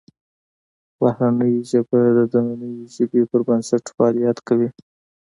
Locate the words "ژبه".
1.69-1.99